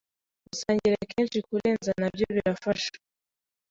gusangira 0.49 1.05
kenshi 1.11 1.37
kurenza 1.47 1.91
nabyo 2.01 2.25
birafasha 2.35 2.91